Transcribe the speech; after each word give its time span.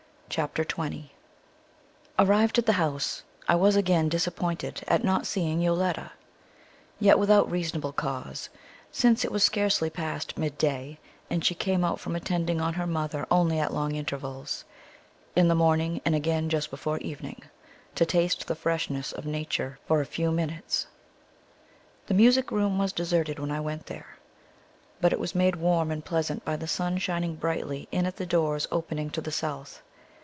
Chapter 0.33 0.63
20 0.63 1.11
Arrived 2.17 2.57
at 2.57 2.65
the 2.65 2.71
house 2.79 3.21
I 3.49 3.55
was 3.55 3.75
again 3.75 4.07
disappointed 4.07 4.81
at 4.87 5.03
not 5.03 5.27
seeing 5.27 5.59
Yoletta; 5.59 6.13
yet 7.01 7.19
without 7.19 7.51
reasonable 7.51 7.91
cause, 7.91 8.47
since 8.93 9.25
it 9.25 9.31
was 9.33 9.43
scarcely 9.43 9.89
past 9.89 10.37
midday, 10.37 10.99
and 11.29 11.43
she 11.43 11.53
came 11.53 11.83
out 11.83 11.99
from 11.99 12.15
attending 12.15 12.61
on 12.61 12.75
her 12.75 12.87
mother 12.87 13.27
only 13.29 13.59
at 13.59 13.73
long 13.73 13.93
intervals 13.95 14.63
in 15.35 15.49
the 15.49 15.53
morning, 15.53 15.99
and 16.05 16.15
again 16.15 16.47
just 16.47 16.69
before 16.69 16.97
evening 16.99 17.41
to 17.95 18.05
taste 18.05 18.47
the 18.47 18.55
freshness 18.55 19.11
of 19.11 19.25
nature 19.25 19.79
for 19.85 19.99
a 19.99 20.05
few 20.05 20.31
minutes. 20.31 20.87
The 22.07 22.13
music 22.13 22.51
room 22.53 22.77
was 22.79 22.93
deserted 22.93 23.37
when 23.37 23.51
I 23.51 23.59
went 23.59 23.87
there; 23.87 24.15
but 25.01 25.11
it 25.11 25.19
was 25.19 25.35
made 25.35 25.57
warm 25.57 25.91
and 25.91 26.05
pleasant 26.05 26.45
by 26.45 26.55
the 26.55 26.69
sun 26.69 26.99
shining 26.99 27.35
brightly 27.35 27.89
in 27.91 28.05
at 28.05 28.15
the 28.15 28.25
doors 28.25 28.65
opening 28.71 29.09
to 29.09 29.19
the 29.19 29.33
south. 29.33 29.81